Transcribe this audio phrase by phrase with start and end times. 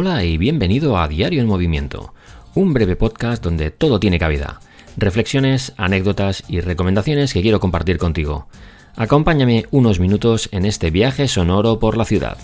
[0.00, 2.14] Hola y bienvenido a Diario en Movimiento,
[2.54, 4.60] un breve podcast donde todo tiene cabida.
[4.96, 8.46] Reflexiones, anécdotas y recomendaciones que quiero compartir contigo.
[8.94, 12.38] Acompáñame unos minutos en este viaje sonoro por la ciudad.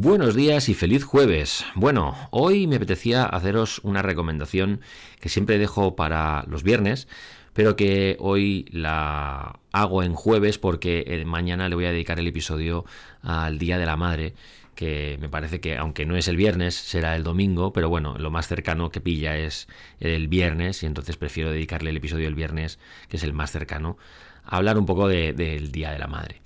[0.00, 1.64] Buenos días y feliz jueves.
[1.74, 4.80] Bueno, hoy me apetecía haceros una recomendación
[5.18, 7.08] que siempre dejo para los viernes,
[7.52, 12.28] pero que hoy la hago en jueves porque eh, mañana le voy a dedicar el
[12.28, 12.84] episodio
[13.22, 14.34] al Día de la Madre
[14.76, 18.30] que me parece que aunque no es el viernes, será el domingo, pero bueno, lo
[18.30, 19.66] más cercano que pilla es
[19.98, 22.78] el viernes y entonces prefiero dedicarle el episodio del viernes,
[23.08, 23.98] que es el más cercano,
[24.44, 26.40] a hablar un poco del Día de la Madre.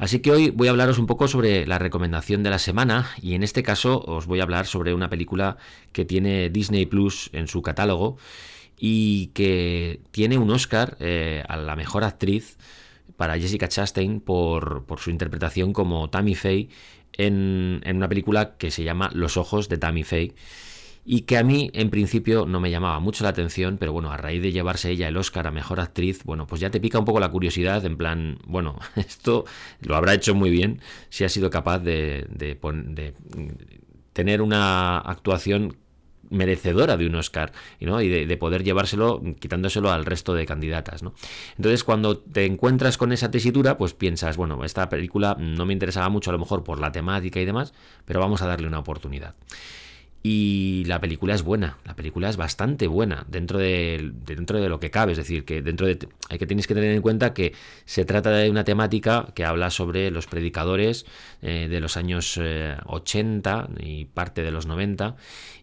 [0.00, 3.34] Así que hoy voy a hablaros un poco sobre la recomendación de la semana y
[3.34, 5.58] en este caso os voy a hablar sobre una película
[5.92, 8.16] que tiene Disney Plus en su catálogo
[8.78, 12.56] y que tiene un Oscar eh, a la mejor actriz
[13.18, 16.70] para Jessica Chastain por, su interpretación como Tammy Faye
[17.12, 20.32] en, una película que se llama Los ojos de Tammy Faye
[21.04, 24.16] y que a mí en principio no me llamaba mucho la atención, pero bueno, a
[24.16, 27.04] raíz de llevarse ella el Oscar a Mejor Actriz, bueno, pues ya te pica un
[27.04, 29.44] poco la curiosidad, en plan, bueno, esto
[29.80, 33.14] lo habrá hecho muy bien si ha sido capaz de, de
[34.12, 35.76] tener una actuación
[36.30, 38.00] merecedora de un Oscar ¿no?
[38.00, 41.02] y de, poder llevárselo quitándoselo al resto de candidatas.
[41.02, 41.12] ¿no?
[41.56, 46.08] Entonces cuando te encuentras con esa tesitura, pues piensas, bueno, esta película no me interesaba
[46.08, 49.34] mucho a lo mejor por la temática y demás, pero vamos a darle una oportunidad.
[50.22, 54.90] Y la película es buena, película es bastante buena dentro de, dentro de lo que
[54.90, 55.98] cabe, es decir, que dentro de
[56.30, 57.52] hay que tenéis que tener en cuenta que
[57.84, 61.04] se trata de una temática que habla sobre los predicadores
[61.42, 62.40] eh, de los años
[62.86, 65.16] 80 eh, y parte de los 90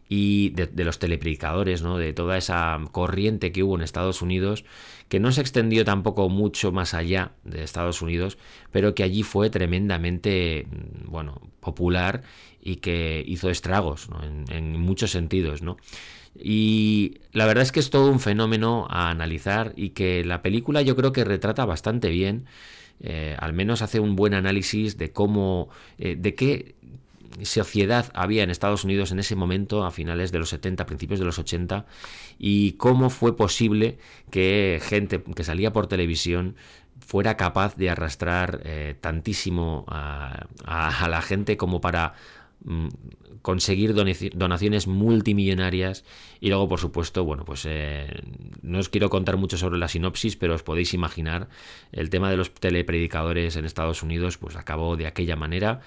[0.09, 1.97] y de, los telepredicadores, ¿no?
[1.97, 4.63] de toda esa corriente que hubo en Estados Unidos,
[5.09, 8.38] que no se extendió tampoco mucho más allá de Estados Unidos,
[8.71, 10.67] pero que allí fue tremendamente
[11.05, 12.23] bueno, popular
[12.61, 14.09] y que hizo estragos
[14.49, 15.61] en, muchos sentidos.
[15.61, 15.77] ¿no?
[16.39, 20.81] Y la verdad es que es todo un fenómeno a analizar y que la película
[20.81, 22.45] yo creo que retrata bastante bien.
[22.99, 26.76] Eh, al menos hace un buen análisis de cómo, eh, de qué
[27.43, 31.26] sociedad había en Estados Unidos en ese momento, a finales de los 70, principios de
[31.26, 31.86] los 80,
[32.39, 33.97] y cómo fue posible
[34.31, 36.55] que gente que salía por televisión
[37.05, 42.15] fuera capaz de arrastrar eh, tantísimo a, la gente como para
[43.42, 46.04] conseguir donaciones multimillonarias
[46.42, 48.08] y luego por supuesto bueno pues eh,
[48.62, 51.48] no os quiero contar mucho sobre la sinopsis pero os podéis imaginar
[51.92, 55.82] el tema de los telepredicadores en Estados Unidos pues acabó de aquella manera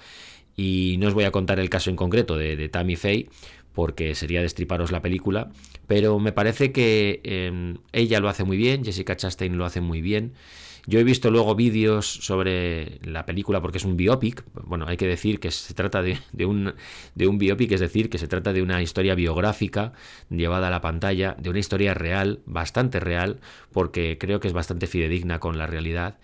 [0.55, 3.29] y no os voy a contar el caso en concreto de, Tammy Faye,
[3.73, 5.49] porque sería destriparos la película,
[5.87, 10.01] pero me parece que em, ella lo hace muy bien, Jessica Chastain lo hace muy
[10.01, 10.33] bien.
[10.87, 14.43] Yo he visto luego vídeos sobre la película porque es un biopic.
[14.63, 16.73] Bueno, hay que decir que se trata de, un,
[17.15, 19.93] de un biopic, es decir, que se trata de una historia biográfica
[20.29, 23.39] llevada a la pantalla, de una historia real, bastante real,
[23.71, 26.17] porque creo que es bastante fidedigna con la realidad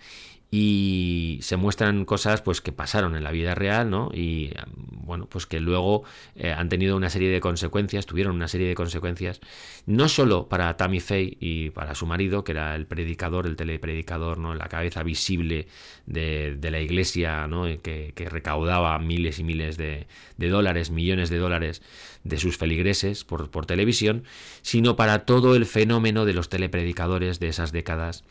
[0.50, 4.50] y se muestran cosas pues que pasaron en la vida real no y
[4.90, 6.04] bueno pues que luego
[6.36, 9.40] eh, han tenido una serie de consecuencias tuvieron una serie de consecuencias
[9.84, 14.38] no solo para Tammy Faye y para su marido que era el predicador el telepredicador
[14.38, 15.68] no la cabeza visible
[16.06, 20.06] de, la iglesia no que, recaudaba miles y miles de,
[20.38, 21.82] de, dólares millones de dólares
[22.24, 24.24] de sus feligreses por, por televisión
[24.62, 28.24] sino para todo el fenómeno de los telepredicadores de esas décadas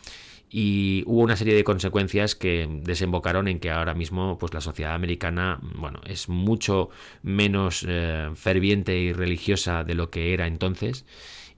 [0.50, 4.94] y hubo una serie de consecuencias que desembocaron en que ahora mismo pues la sociedad
[4.94, 6.90] americana bueno es mucho
[7.22, 11.06] menos eh, ferviente y religiosa de lo que era entonces.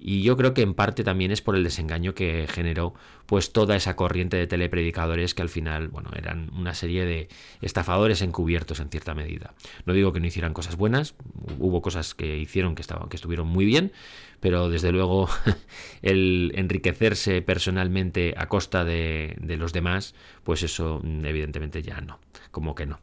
[0.02, 2.94] Y yo creo que en parte también es por el desengaño que generó
[3.26, 7.28] pues toda esa corriente de telepredicadores que al final bueno eran una serie de
[7.62, 9.54] estafadores encubiertos en cierta medida.
[9.86, 11.16] No digo que no hicieran cosas buenas
[11.60, 13.92] hubo cosas que hicieron que estaban que estuvieron muy bien
[14.40, 15.30] pero desde luego
[16.02, 22.20] el enriquecerse personalmente a costa de, los demás pues eso evidentemente ya no
[22.52, 23.00] como que no.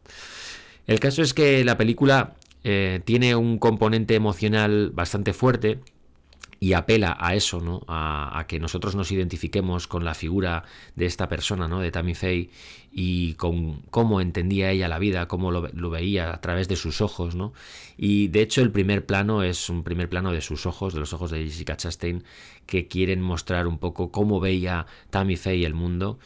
[0.87, 2.35] El caso es que la película
[2.65, 5.81] eh, tiene un componente emocional bastante fuerte
[6.59, 7.83] y apela a eso, ¿no?
[7.89, 10.65] A, que nosotros nos identifiquemos con la figura
[10.95, 11.81] de esta persona, ¿no?
[11.81, 12.51] De Tammy Faye
[12.93, 17.35] y con cómo entendía ella la vida, cómo lo, veía a través de sus ojos,
[17.35, 17.53] ¿no?
[17.97, 21.13] Y de hecho el primer plano es un primer plano de sus ojos, de los
[21.13, 22.25] ojos de Jessica Chastain,
[22.67, 26.19] que quieren mostrar un poco cómo veía Tammy Faye el mundo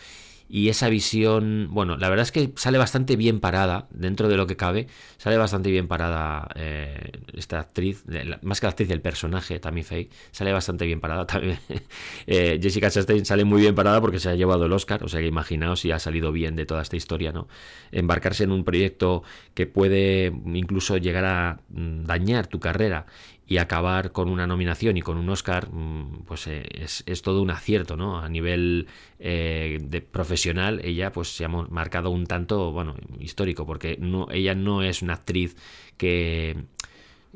[0.51, 4.49] y esa visión, bueno, la verdad es que sale bastante bien parada, dentro de lo
[4.49, 8.05] que cabe, sale bastante bien parada eh, esta actriz,
[8.43, 11.59] más que la actriz del personaje, Tammy Faye, sale bastante bien parada también.
[12.27, 15.21] Eh, Jessica Chastain sale muy bien parada porque se ha llevado el Oscar, o sea
[15.21, 17.49] que imaginaos si ha salido bien de toda esta historia, ¿no?
[17.93, 19.23] Embarcarse en un proyecto
[19.55, 23.07] que puede incluso llegar a mm, dañar tu carrera
[23.51, 26.63] y acabar con una nominación y con un Oscar, mm, pues eh,
[27.05, 28.21] es, todo un acierto, ¿no?
[28.21, 28.87] A nivel
[29.19, 34.55] eh, de profesional, ella pues se ha marcado un tanto, bueno, histórico, porque no, ella
[34.55, 35.57] no es una actriz
[35.97, 36.63] que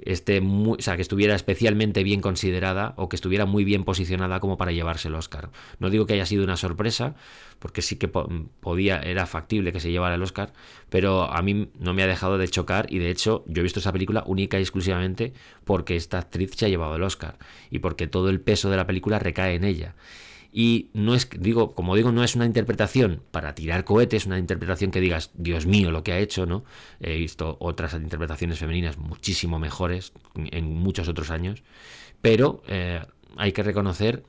[0.03, 4.41] esté muy, o sea, que estuviera especialmente bien considerada o que estuviera muy bien posicionada
[4.41, 5.51] como para llevarse el Oscar.
[5.79, 7.15] No digo que haya sido una sorpresa,
[7.59, 10.53] porque sí que podía, era factible que se llevara el Oscar,
[10.91, 13.81] pero a mí no me ha dejado de chocar y de hecho yo he visto
[13.81, 15.33] esa película única y exclusivamente
[15.65, 17.39] porque esta actriz se ha llevado el Oscar
[17.71, 19.95] y porque todo el peso de la película recae en ella.
[20.57, 24.93] Y no es, digo, como digo, no es una interpretación para tirar cohetes, una interpretación
[24.93, 26.65] que digas, Dios mío, lo que ha hecho, ¿no?
[27.01, 31.65] He visto otras interpretaciones femeninas muchísimo mejores en muchos otros años,
[32.23, 33.05] pero eh,
[33.37, 34.23] hay que reconocer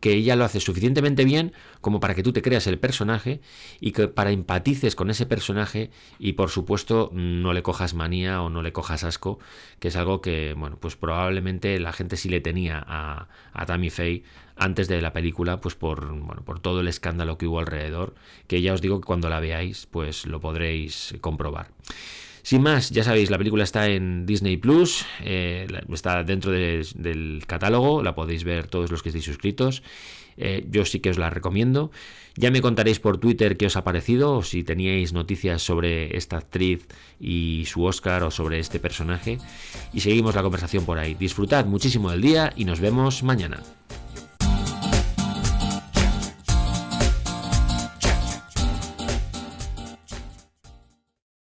[0.00, 3.40] que ella lo hace suficientemente bien como para que tú te creas el personaje
[3.80, 8.50] y que para empatices con ese personaje y por supuesto no le cojas manía o
[8.50, 9.38] no le cojas asco,
[9.78, 13.90] que es algo que, bueno, pues probablemente la gente sí le tenía a, a Tammy
[13.90, 14.24] Faye
[14.56, 18.14] antes de la película, pues por, bueno, por todo el escándalo que hubo alrededor,
[18.46, 21.68] que ya os digo que cuando la veáis, pues lo podréis comprobar.
[22.42, 28.02] Sin más, ya sabéis, la película está en Disney Plus, eh, está dentro del catálogo,
[28.02, 29.82] la podéis ver todos los que estéis suscritos.
[30.36, 31.90] Eh, yo sí que os la recomiendo.
[32.36, 36.38] Ya me contaréis por Twitter qué os ha parecido, o si teníais noticias sobre esta
[36.38, 36.86] actriz
[37.20, 39.38] y su Oscar o sobre este personaje.
[39.92, 41.14] Y seguimos la conversación por ahí.
[41.14, 43.62] Disfrutad muchísimo del día y nos vemos mañana.